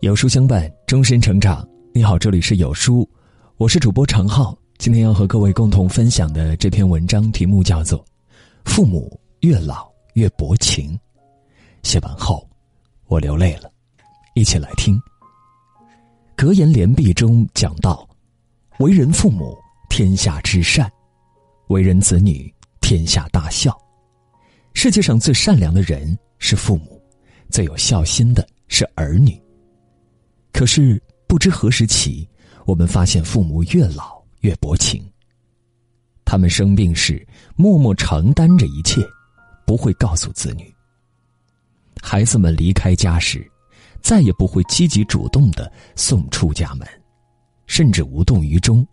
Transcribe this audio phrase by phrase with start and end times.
[0.00, 1.68] 有书相伴，终身成长。
[1.92, 3.06] 你好，这里是有书，
[3.58, 4.56] 我是主播常浩。
[4.78, 7.98] 今天要和各位共同分享的这篇文章题目叫做
[8.64, 10.94] 《父母越老越薄情》。
[11.82, 12.48] 写完后，
[13.08, 13.70] 我流泪了。
[14.34, 14.98] 一起来听。
[16.34, 18.08] 格言联璧中讲到：
[18.78, 19.54] 为人父母，
[19.90, 20.88] 天下至善；
[21.68, 23.76] 为人子女，天下大孝。
[24.72, 26.98] 世界上最善良的人是父母，
[27.50, 29.38] 最有孝心的是儿女。
[30.52, 32.28] 可是不知何时起，
[32.66, 35.02] 我们发现父母越老越薄情。
[36.24, 37.26] 他们生病时
[37.56, 39.00] 默默承担着一切，
[39.66, 40.64] 不会告诉子女；
[42.00, 43.44] 孩子们离开家时，
[44.00, 46.86] 再也不会积极主动的送出家门，
[47.66, 48.86] 甚至无动于衷。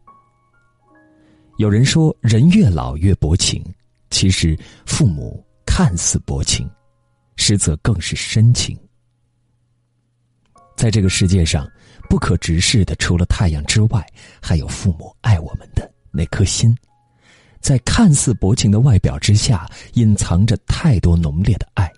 [1.57, 3.63] 有人说，人越老越薄情，
[4.09, 6.69] 其实父母看似薄情，
[7.35, 8.77] 实则更是深情。
[10.77, 11.67] 在这个世界上，
[12.07, 14.05] 不可直视的除了太阳之外，
[14.39, 16.73] 还有父母爱我们的那颗心。
[17.59, 21.91] 在看似薄情的外表之下，隐藏着太多浓烈的爱。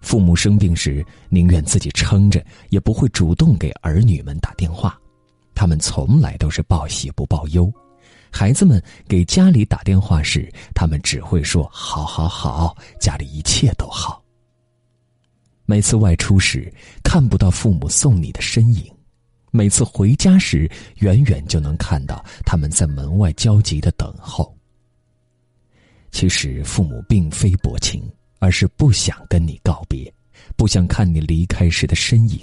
[0.00, 4.98] 父母生病时，宁愿自己撑着，也不会主动给儿女们打电话。
[5.54, 7.70] 他们从来都是报喜不报忧。
[8.32, 14.23] 孩子们给家里打电话时，他们只会说：“好好好，家里一切都好。”
[15.66, 18.84] 每次外出时看不到父母送你的身影，
[19.50, 24.54] 每次回家时远远就能看到他们在门外焦急的等候。
[26.10, 28.02] 其实父母并非薄情，
[28.38, 30.12] 而是不想跟你告别，
[30.54, 32.40] 不想看你离开时的身影。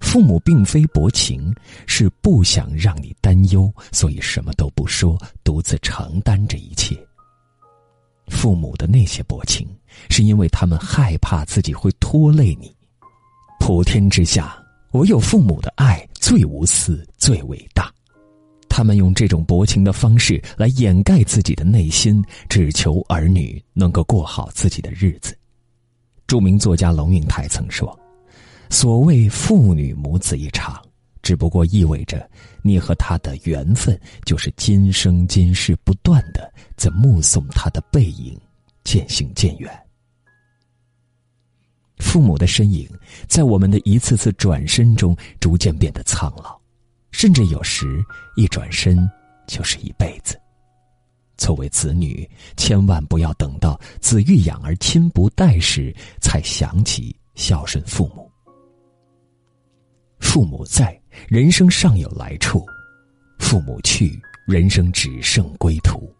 [0.00, 1.52] 父母并非薄情，
[1.86, 6.96] 是不想让你担忧，所以什么都不说，独自承担着一切。
[8.48, 9.68] 父母的那些薄情，
[10.08, 12.74] 是因为他们害怕自己会拖累你。
[13.60, 14.56] 普天之下，
[14.92, 17.92] 唯有父母的爱最无私、最伟大。
[18.66, 25.36] 他们用这种薄情的方式来掩盖自己的内心，只求儿女能够过好自己的日子。
[26.26, 27.94] 著名作家龙应台曾说
[28.70, 30.82] ：“所谓父女母子一场。”
[31.28, 32.26] 只不过意味着，
[32.62, 38.34] 你和他的缘分就是今生今世不断的在目送他的背影
[38.82, 39.70] 渐行渐远。
[41.98, 42.88] 父母的身影
[43.26, 46.58] 在我们的一次次转身中逐渐变得苍老，
[47.10, 48.02] 甚至有时
[48.34, 49.06] 一转身
[49.46, 50.34] 就是一辈子。
[51.36, 58.32] 作为子女，千万不要等到子欲养而亲不待时才想起孝顺父母。
[60.20, 60.98] 父母在。
[61.26, 62.64] 人生尚有来处，
[63.38, 66.12] 父母去，人生只剩归途。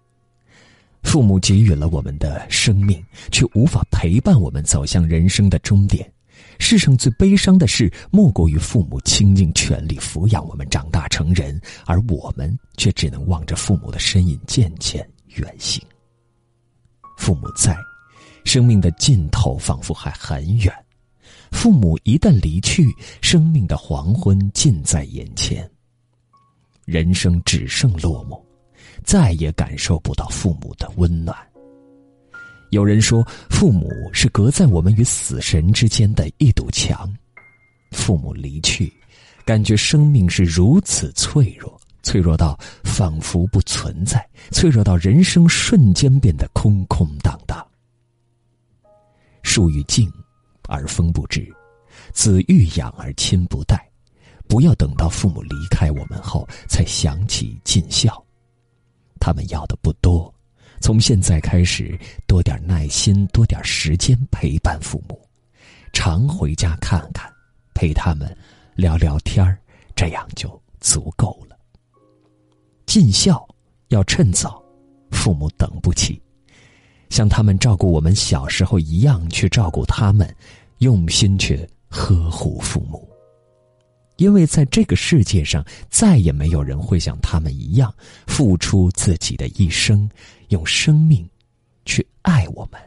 [1.03, 6.11] 父母给予了我们的生命，却无法陪伴我们走向人生的终点。
[6.59, 15.83] 世上最悲伤的事，莫过于父母倾尽全力抚养我们长大成人，而我们却只能望着父母的身影渐渐远行。
[17.17, 17.77] 父母在，
[18.45, 20.73] 生命的尽头仿佛还很远。
[21.51, 22.87] 父母一旦离去，
[23.21, 25.69] 生命的黄昏近在眼前。
[26.85, 28.41] 人生只剩落寞，
[29.05, 31.37] 再也感受不到父母的温暖。
[32.71, 37.13] 有人说，父母是隔在我们与死神之间的一堵墙。
[37.91, 38.93] 父母离去，
[39.45, 47.67] 感觉生命是如此脆弱，脆弱到仿佛不存在，脆弱到人生瞬间变得空空荡荡。
[49.43, 50.11] 树欲静。
[50.69, 51.53] 而风不止，
[52.13, 53.85] 子欲养而亲不待。
[54.47, 58.25] 不要等到父母离开我们后才想起尽孝。
[59.21, 60.33] 他们要的不多，
[60.81, 65.21] 从现在开始多点耐心，多点时间陪伴父母，
[65.93, 67.31] 常回家看看，
[67.75, 68.35] 陪他们
[68.75, 69.59] 聊聊天儿，
[69.95, 70.49] 这样就
[70.81, 71.59] 足够了。
[72.87, 73.47] 尽孝
[73.89, 74.63] 要趁早，
[75.11, 76.23] 父母等不起。
[77.11, 80.35] 像他们照顾我们小时候一样去照顾他们，
[80.79, 83.09] 用心去呵护父母。
[84.17, 87.95] 因为在这个世界上，再也没有人会像他们一样
[88.27, 90.11] 付出自己的一生，
[90.49, 91.29] 用生命
[91.85, 92.81] 去爱我们。